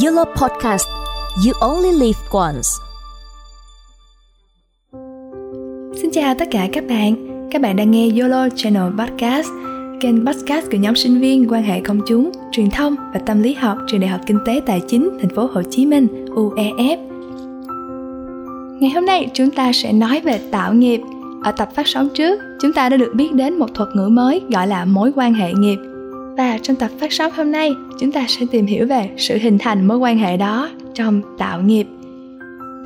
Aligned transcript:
YOLO 0.00 0.24
Podcast 0.24 0.88
You 1.46 1.52
Only 1.60 1.92
Live 1.92 2.18
Once. 2.30 2.68
Xin 6.00 6.10
chào 6.12 6.34
tất 6.38 6.44
cả 6.50 6.68
các 6.72 6.84
bạn. 6.88 7.14
Các 7.50 7.62
bạn 7.62 7.76
đang 7.76 7.90
nghe 7.90 8.08
YOLO 8.20 8.48
Channel 8.56 8.82
Podcast 8.98 9.48
Kênh 10.00 10.26
podcast 10.26 10.70
của 10.70 10.76
nhóm 10.76 10.96
sinh 10.96 11.20
viên 11.20 11.48
quan 11.48 11.62
hệ 11.62 11.80
công 11.80 12.00
chúng, 12.06 12.32
truyền 12.52 12.70
thông 12.70 12.96
và 13.14 13.20
tâm 13.26 13.42
lý 13.42 13.54
học 13.54 13.78
trường 13.86 14.00
Đại 14.00 14.10
học 14.10 14.20
Kinh 14.26 14.38
tế 14.46 14.60
Tài 14.66 14.80
chính 14.88 15.10
Thành 15.20 15.34
phố 15.34 15.48
Hồ 15.54 15.62
Chí 15.70 15.86
Minh 15.86 16.06
UEF 16.34 16.96
Ngày 18.80 18.90
hôm 18.90 19.06
nay 19.06 19.30
chúng 19.34 19.50
ta 19.50 19.72
sẽ 19.72 19.92
nói 19.92 20.20
về 20.20 20.40
tạo 20.50 20.74
nghiệp. 20.74 21.00
Ở 21.42 21.52
tập 21.52 21.68
phát 21.74 21.86
sóng 21.86 22.08
trước, 22.14 22.40
chúng 22.60 22.72
ta 22.72 22.88
đã 22.88 22.96
được 22.96 23.12
biết 23.14 23.32
đến 23.32 23.58
một 23.58 23.68
thuật 23.74 23.88
ngữ 23.94 24.08
mới 24.08 24.42
gọi 24.50 24.66
là 24.66 24.84
mối 24.84 25.12
quan 25.16 25.34
hệ 25.34 25.52
nghiệp 25.52 25.78
và 26.36 26.58
trong 26.62 26.76
tập 26.76 26.90
phát 27.00 27.12
sóng 27.12 27.32
hôm 27.36 27.52
nay, 27.52 27.74
chúng 27.98 28.12
ta 28.12 28.24
sẽ 28.28 28.46
tìm 28.50 28.66
hiểu 28.66 28.86
về 28.86 29.10
sự 29.16 29.38
hình 29.38 29.58
thành 29.58 29.88
mối 29.88 29.98
quan 29.98 30.18
hệ 30.18 30.36
đó 30.36 30.70
trong 30.94 31.22
tạo 31.38 31.62
nghiệp. 31.62 31.86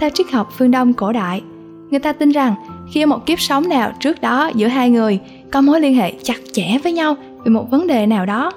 Theo 0.00 0.10
triết 0.14 0.30
học 0.30 0.52
phương 0.58 0.70
Đông 0.70 0.92
cổ 0.92 1.12
đại, 1.12 1.42
người 1.90 2.00
ta 2.00 2.12
tin 2.12 2.30
rằng 2.30 2.54
khi 2.92 3.06
một 3.06 3.26
kiếp 3.26 3.40
sống 3.40 3.68
nào 3.68 3.92
trước 4.00 4.20
đó 4.20 4.50
giữa 4.54 4.66
hai 4.66 4.90
người 4.90 5.18
có 5.50 5.60
mối 5.60 5.80
liên 5.80 5.94
hệ 5.94 6.12
chặt 6.22 6.40
chẽ 6.52 6.78
với 6.82 6.92
nhau 6.92 7.16
về 7.44 7.50
một 7.50 7.70
vấn 7.70 7.86
đề 7.86 8.06
nào 8.06 8.26
đó 8.26 8.52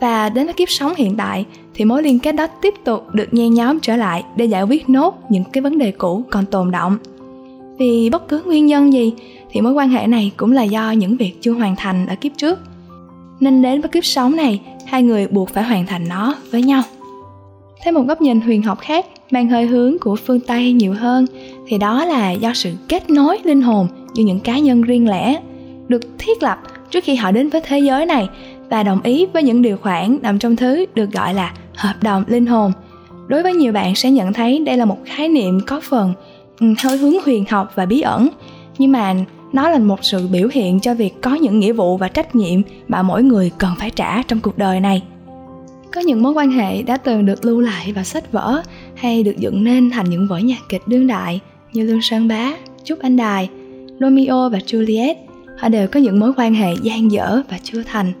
và 0.00 0.28
đến 0.28 0.52
kiếp 0.56 0.70
sống 0.70 0.94
hiện 0.96 1.16
tại 1.16 1.44
thì 1.74 1.84
mối 1.84 2.02
liên 2.02 2.18
kết 2.18 2.32
đó 2.32 2.46
tiếp 2.46 2.74
tục 2.84 3.14
được 3.14 3.34
nhen 3.34 3.54
nhóm 3.54 3.80
trở 3.80 3.96
lại 3.96 4.24
để 4.36 4.44
giải 4.44 4.62
quyết 4.62 4.88
nốt 4.88 5.18
những 5.28 5.44
cái 5.52 5.62
vấn 5.62 5.78
đề 5.78 5.90
cũ 5.90 6.24
còn 6.30 6.46
tồn 6.46 6.70
động. 6.70 6.98
Vì 7.78 8.10
bất 8.10 8.28
cứ 8.28 8.42
nguyên 8.46 8.66
nhân 8.66 8.92
gì 8.92 9.12
thì 9.50 9.60
mối 9.60 9.72
quan 9.72 9.88
hệ 9.88 10.06
này 10.06 10.32
cũng 10.36 10.52
là 10.52 10.62
do 10.62 10.90
những 10.90 11.16
việc 11.16 11.32
chưa 11.40 11.52
hoàn 11.52 11.76
thành 11.76 12.06
ở 12.06 12.14
kiếp 12.14 12.32
trước– 12.36 12.58
nên 13.40 13.62
đến 13.62 13.80
với 13.80 13.88
kiếp 13.88 14.04
sống 14.04 14.36
này, 14.36 14.60
hai 14.86 15.02
người 15.02 15.28
buộc 15.28 15.50
phải 15.50 15.64
hoàn 15.64 15.86
thành 15.86 16.08
nó 16.08 16.34
với 16.50 16.62
nhau. 16.62 16.82
Theo 17.84 17.94
một 17.94 18.02
góc 18.02 18.22
nhìn 18.22 18.40
huyền 18.40 18.62
học 18.62 18.78
khác 18.80 19.06
mang 19.30 19.48
hơi 19.48 19.66
hướng 19.66 19.98
của 19.98 20.16
phương 20.16 20.40
tây 20.40 20.72
nhiều 20.72 20.94
hơn, 20.94 21.26
thì 21.66 21.78
đó 21.78 22.04
là 22.04 22.30
do 22.30 22.52
sự 22.54 22.72
kết 22.88 23.10
nối 23.10 23.38
linh 23.44 23.62
hồn 23.62 23.88
giữa 24.14 24.24
những 24.24 24.40
cá 24.40 24.58
nhân 24.58 24.82
riêng 24.82 25.08
lẻ 25.08 25.40
được 25.88 26.00
thiết 26.18 26.42
lập 26.42 26.58
trước 26.90 27.04
khi 27.04 27.14
họ 27.14 27.30
đến 27.30 27.48
với 27.48 27.60
thế 27.60 27.78
giới 27.78 28.06
này 28.06 28.28
và 28.70 28.82
đồng 28.82 29.02
ý 29.02 29.26
với 29.32 29.42
những 29.42 29.62
điều 29.62 29.76
khoản 29.76 30.18
nằm 30.22 30.38
trong 30.38 30.56
thứ 30.56 30.84
được 30.94 31.12
gọi 31.12 31.34
là 31.34 31.52
hợp 31.74 31.94
đồng 32.02 32.24
linh 32.26 32.46
hồn. 32.46 32.72
Đối 33.26 33.42
với 33.42 33.54
nhiều 33.54 33.72
bạn 33.72 33.94
sẽ 33.94 34.10
nhận 34.10 34.32
thấy 34.32 34.58
đây 34.58 34.76
là 34.76 34.84
một 34.84 34.98
khái 35.04 35.28
niệm 35.28 35.60
có 35.66 35.80
phần 35.80 36.12
ừ, 36.60 36.66
hơi 36.82 36.96
hướng 36.96 37.14
huyền 37.24 37.44
học 37.50 37.72
và 37.74 37.86
bí 37.86 38.00
ẩn, 38.00 38.28
nhưng 38.78 38.92
mà 38.92 39.14
nó 39.54 39.68
là 39.68 39.78
một 39.78 40.04
sự 40.04 40.28
biểu 40.28 40.48
hiện 40.52 40.80
cho 40.80 40.94
việc 40.94 41.14
có 41.22 41.34
những 41.34 41.60
nghĩa 41.60 41.72
vụ 41.72 41.96
và 41.96 42.08
trách 42.08 42.34
nhiệm 42.34 42.60
mà 42.88 43.02
mỗi 43.02 43.22
người 43.22 43.50
cần 43.58 43.70
phải 43.78 43.90
trả 43.90 44.22
trong 44.22 44.40
cuộc 44.40 44.58
đời 44.58 44.80
này. 44.80 45.02
Có 45.92 46.00
những 46.00 46.22
mối 46.22 46.32
quan 46.32 46.50
hệ 46.50 46.82
đã 46.82 46.96
từng 46.96 47.26
được 47.26 47.44
lưu 47.44 47.60
lại 47.60 47.92
vào 47.92 48.04
sách 48.04 48.32
vở 48.32 48.62
hay 48.94 49.22
được 49.22 49.36
dựng 49.38 49.64
nên 49.64 49.90
thành 49.90 50.10
những 50.10 50.26
vở 50.28 50.38
nhạc 50.38 50.58
kịch 50.68 50.82
đương 50.86 51.06
đại 51.06 51.40
như 51.72 51.82
lương 51.82 52.02
sơn 52.02 52.28
bá, 52.28 52.52
trúc 52.84 52.98
anh 52.98 53.16
đài, 53.16 53.48
romeo 54.00 54.48
và 54.48 54.58
juliet. 54.58 55.14
Họ 55.58 55.68
đều 55.68 55.88
có 55.88 56.00
những 56.00 56.20
mối 56.20 56.32
quan 56.36 56.54
hệ 56.54 56.74
gian 56.82 57.12
dở 57.12 57.42
và 57.50 57.58
chưa 57.62 57.82
thành. 57.82 58.12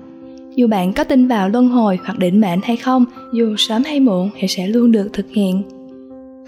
Dù 0.56 0.66
bạn 0.66 0.92
có 0.92 1.04
tin 1.04 1.28
vào 1.28 1.48
luân 1.48 1.68
hồi 1.68 1.98
hoặc 2.04 2.18
định 2.18 2.40
mệnh 2.40 2.60
hay 2.62 2.76
không, 2.76 3.04
dù 3.32 3.54
sớm 3.58 3.84
hay 3.84 4.00
muộn 4.00 4.30
thì 4.38 4.48
sẽ 4.48 4.66
luôn 4.66 4.92
được 4.92 5.08
thực 5.12 5.26
hiện. 5.30 5.62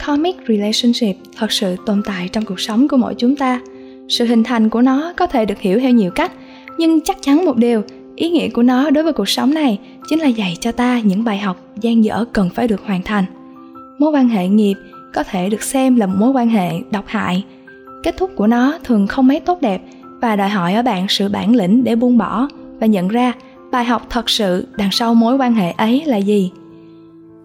Comic 0.07 0.37
relationship 0.49 1.17
thật 1.37 1.53
sự 1.53 1.77
tồn 1.87 2.03
tại 2.05 2.29
trong 2.29 2.45
cuộc 2.45 2.61
sống 2.61 2.89
của 2.89 2.97
mỗi 2.97 3.15
chúng 3.15 3.37
ta 3.37 3.61
sự 4.09 4.25
hình 4.25 4.45
thành 4.45 4.69
của 4.69 4.83
nó 4.83 5.13
có 5.17 5.27
thể 5.27 5.45
được 5.45 5.61
hiểu 5.61 5.81
theo 5.81 5.91
nhiều 5.91 6.11
cách, 6.11 6.33
nhưng 6.79 7.01
chắc 7.01 7.17
chắn 7.21 7.45
một 7.45 7.57
điều, 7.57 7.83
ý 8.17 8.31
nghĩa 8.31 8.49
của 8.49 8.63
nó 8.63 8.91
đối 8.91 9.05
với 9.05 9.13
cuộc 9.13 9.29
sống 9.29 9.55
này 9.55 9.79
chính 10.09 10.19
là 10.19 10.27
dạy 10.27 10.57
cho 10.61 10.73
ta 10.73 11.01
những 11.01 11.25
bài 11.25 11.39
học 11.39 11.57
gian 11.81 12.05
dở 12.05 12.25
cần 12.33 12.51
phải 12.55 12.69
được 12.69 12.81
hoàn 12.87 13.03
thành. 13.03 13.25
Mối 13.99 14.11
quan 14.11 14.29
hệ 14.29 14.49
nghiệp 14.49 14.75
có 15.15 15.23
thể 15.23 15.49
được 15.49 15.63
xem 15.63 15.97
là 15.97 16.07
một 16.07 16.15
mối 16.19 16.31
quan 16.31 16.49
hệ 16.49 16.71
độc 16.91 17.05
hại. 17.07 17.45
Kết 18.03 18.17
thúc 18.17 18.31
của 18.37 18.47
nó 18.47 18.79
thường 18.85 19.07
không 19.07 19.27
mấy 19.27 19.41
tốt 19.41 19.61
đẹp 19.61 19.83
và 20.21 20.37
đòi 20.37 20.49
hỏi 20.49 20.75
ở 20.75 20.83
bạn 20.83 21.07
sự 21.09 21.29
bản 21.29 21.57
lĩnh 21.57 21.85
để 21.85 21.97
buông 21.97 22.19
bỏ 22.19 22.49
và 22.81 22.87
nhận 22.87 23.09
ra 23.09 23.33
bài 23.71 23.85
học 23.85 24.07
thật 24.11 24.31
sự 24.31 24.67
đằng 24.77 24.91
sau 24.93 25.15
mối 25.15 25.37
quan 25.37 25.55
hệ 25.55 25.71
ấy 25.71 26.03
là 26.07 26.17
gì. 26.17 26.51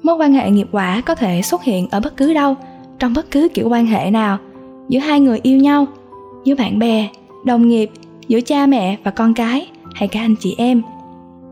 Mối 0.03 0.15
quan 0.15 0.33
hệ 0.33 0.51
nghiệp 0.51 0.67
quả 0.71 1.01
có 1.01 1.15
thể 1.15 1.41
xuất 1.41 1.63
hiện 1.63 1.87
ở 1.91 1.99
bất 1.99 2.17
cứ 2.17 2.33
đâu, 2.33 2.55
trong 2.99 3.13
bất 3.13 3.31
cứ 3.31 3.47
kiểu 3.53 3.69
quan 3.69 3.85
hệ 3.85 4.11
nào, 4.11 4.37
giữa 4.89 4.99
hai 4.99 5.19
người 5.19 5.39
yêu 5.43 5.57
nhau 5.57 5.87
giữa 6.43 6.55
bạn 6.55 6.79
bè, 6.79 7.09
đồng 7.45 7.67
nghiệp, 7.67 7.89
giữa 8.27 8.41
cha 8.41 8.65
mẹ 8.65 8.97
và 9.03 9.11
con 9.11 9.33
cái 9.33 9.67
hay 9.93 10.07
cả 10.07 10.19
anh 10.19 10.35
chị 10.39 10.55
em. 10.57 10.81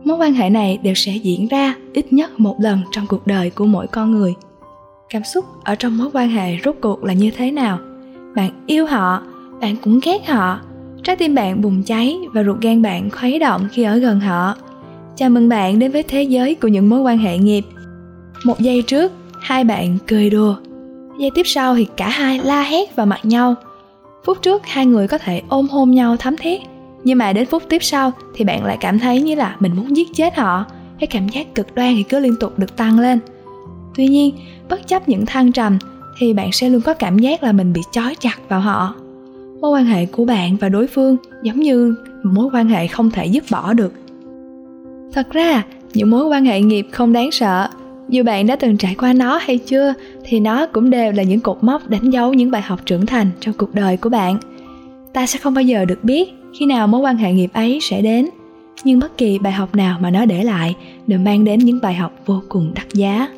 Mối 0.04 0.16
quan 0.16 0.32
hệ 0.32 0.50
này 0.50 0.78
đều 0.82 0.94
sẽ 0.94 1.12
diễn 1.16 1.48
ra 1.48 1.74
ít 1.92 2.12
nhất 2.12 2.40
một 2.40 2.56
lần 2.60 2.80
trong 2.92 3.06
cuộc 3.06 3.26
đời 3.26 3.50
của 3.50 3.66
mỗi 3.66 3.86
con 3.86 4.10
người. 4.10 4.34
Cảm 5.10 5.22
xúc 5.24 5.44
ở 5.64 5.74
trong 5.74 5.98
mối 5.98 6.08
quan 6.12 6.28
hệ 6.28 6.58
rốt 6.64 6.76
cuộc 6.80 7.04
là 7.04 7.12
như 7.12 7.30
thế 7.30 7.50
nào? 7.50 7.78
Bạn 8.34 8.50
yêu 8.66 8.86
họ, 8.86 9.22
bạn 9.60 9.76
cũng 9.82 10.00
ghét 10.04 10.28
họ. 10.28 10.60
Trái 11.02 11.16
tim 11.16 11.34
bạn 11.34 11.62
bùng 11.62 11.82
cháy 11.82 12.18
và 12.32 12.44
ruột 12.44 12.60
gan 12.60 12.82
bạn 12.82 13.10
khuấy 13.10 13.38
động 13.38 13.68
khi 13.72 13.82
ở 13.82 13.96
gần 13.96 14.20
họ. 14.20 14.54
Chào 15.16 15.30
mừng 15.30 15.48
bạn 15.48 15.78
đến 15.78 15.92
với 15.92 16.02
thế 16.02 16.22
giới 16.22 16.54
của 16.54 16.68
những 16.68 16.90
mối 16.90 17.00
quan 17.00 17.18
hệ 17.18 17.38
nghiệp. 17.38 17.64
Một 18.44 18.60
giây 18.60 18.82
trước, 18.82 19.12
hai 19.40 19.64
bạn 19.64 19.98
cười 20.06 20.30
đùa. 20.30 20.56
Giây 21.18 21.30
tiếp 21.34 21.42
sau 21.46 21.74
thì 21.74 21.86
cả 21.96 22.08
hai 22.08 22.40
la 22.44 22.62
hét 22.62 22.96
vào 22.96 23.06
mặt 23.06 23.20
nhau 23.24 23.54
phút 24.24 24.42
trước 24.42 24.66
hai 24.66 24.86
người 24.86 25.08
có 25.08 25.18
thể 25.18 25.42
ôm 25.48 25.68
hôn 25.68 25.90
nhau 25.90 26.16
thắm 26.16 26.36
thiết 26.36 26.60
nhưng 27.04 27.18
mà 27.18 27.32
đến 27.32 27.46
phút 27.46 27.62
tiếp 27.68 27.82
sau 27.82 28.12
thì 28.34 28.44
bạn 28.44 28.64
lại 28.64 28.76
cảm 28.80 28.98
thấy 28.98 29.22
như 29.22 29.34
là 29.34 29.56
mình 29.60 29.76
muốn 29.76 29.96
giết 29.96 30.08
chết 30.14 30.36
họ. 30.36 30.64
Cái 31.00 31.06
cảm 31.06 31.28
giác 31.28 31.54
cực 31.54 31.74
đoan 31.74 31.94
thì 31.96 32.02
cứ 32.02 32.18
liên 32.18 32.36
tục 32.40 32.58
được 32.58 32.76
tăng 32.76 32.98
lên. 32.98 33.18
Tuy 33.94 34.06
nhiên, 34.06 34.34
bất 34.68 34.88
chấp 34.88 35.08
những 35.08 35.26
thăng 35.26 35.52
trầm 35.52 35.78
thì 36.18 36.32
bạn 36.32 36.52
sẽ 36.52 36.68
luôn 36.68 36.80
có 36.80 36.94
cảm 36.94 37.18
giác 37.18 37.42
là 37.42 37.52
mình 37.52 37.72
bị 37.72 37.80
trói 37.90 38.14
chặt 38.20 38.38
vào 38.48 38.60
họ. 38.60 38.94
Mối 39.60 39.70
quan 39.70 39.84
hệ 39.84 40.06
của 40.06 40.24
bạn 40.24 40.56
và 40.56 40.68
đối 40.68 40.86
phương 40.86 41.16
giống 41.42 41.60
như 41.60 41.94
mối 42.22 42.50
quan 42.52 42.68
hệ 42.68 42.86
không 42.86 43.10
thể 43.10 43.26
dứt 43.26 43.44
bỏ 43.50 43.72
được. 43.72 43.92
Thật 45.12 45.30
ra, 45.30 45.62
những 45.94 46.10
mối 46.10 46.24
quan 46.24 46.44
hệ 46.44 46.62
nghiệp 46.62 46.86
không 46.92 47.12
đáng 47.12 47.30
sợ 47.30 47.68
dù 48.10 48.22
bạn 48.22 48.46
đã 48.46 48.56
từng 48.56 48.76
trải 48.76 48.94
qua 48.94 49.12
nó 49.12 49.36
hay 49.42 49.58
chưa, 49.58 49.94
thì 50.24 50.40
nó 50.40 50.66
cũng 50.66 50.90
đều 50.90 51.12
là 51.12 51.22
những 51.22 51.40
cột 51.40 51.58
mốc 51.60 51.88
đánh 51.88 52.10
dấu 52.10 52.34
những 52.34 52.50
bài 52.50 52.62
học 52.62 52.80
trưởng 52.86 53.06
thành 53.06 53.30
trong 53.40 53.54
cuộc 53.54 53.74
đời 53.74 53.96
của 53.96 54.08
bạn. 54.08 54.36
Ta 55.12 55.26
sẽ 55.26 55.38
không 55.38 55.54
bao 55.54 55.62
giờ 55.62 55.84
được 55.84 56.04
biết 56.04 56.30
khi 56.58 56.66
nào 56.66 56.86
mối 56.86 57.00
quan 57.00 57.16
hệ 57.16 57.32
nghiệp 57.32 57.50
ấy 57.52 57.78
sẽ 57.82 58.02
đến, 58.02 58.28
nhưng 58.84 58.98
bất 58.98 59.18
kỳ 59.18 59.38
bài 59.38 59.52
học 59.52 59.74
nào 59.74 59.98
mà 60.00 60.10
nó 60.10 60.24
để 60.24 60.44
lại 60.44 60.76
đều 61.06 61.18
mang 61.18 61.44
đến 61.44 61.60
những 61.60 61.80
bài 61.82 61.94
học 61.94 62.12
vô 62.26 62.42
cùng 62.48 62.72
đắt 62.74 62.86
giá. 62.94 63.28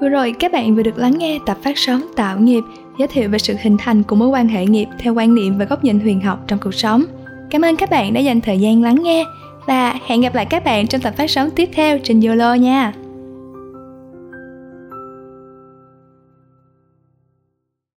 Vừa 0.00 0.08
rồi, 0.08 0.34
các 0.38 0.52
bạn 0.52 0.74
vừa 0.74 0.82
được 0.82 0.98
lắng 0.98 1.18
nghe 1.18 1.38
tập 1.46 1.58
phát 1.62 1.78
sóng 1.78 2.00
Tạo 2.16 2.38
nghiệp 2.38 2.62
giới 2.98 3.08
thiệu 3.08 3.28
về 3.28 3.38
sự 3.38 3.54
hình 3.62 3.76
thành 3.78 4.02
của 4.02 4.16
mối 4.16 4.28
quan 4.28 4.48
hệ 4.48 4.66
nghiệp 4.66 4.86
theo 4.98 5.14
quan 5.14 5.34
niệm 5.34 5.58
và 5.58 5.64
góc 5.64 5.84
nhìn 5.84 6.00
huyền 6.00 6.20
học 6.20 6.44
trong 6.46 6.58
cuộc 6.62 6.74
sống. 6.74 7.04
Cảm 7.50 7.62
ơn 7.62 7.76
các 7.76 7.90
bạn 7.90 8.12
đã 8.12 8.20
dành 8.20 8.40
thời 8.40 8.58
gian 8.58 8.82
lắng 8.82 9.02
nghe 9.02 9.24
và 9.66 9.94
hẹn 10.06 10.20
gặp 10.20 10.34
lại 10.34 10.46
các 10.50 10.64
bạn 10.64 10.86
trong 10.86 11.00
tập 11.00 11.14
phát 11.16 11.30
sóng 11.30 11.50
tiếp 11.50 11.68
theo 11.72 11.98
trên 11.98 12.20
YOLO 12.20 12.54
nha. 12.54 12.92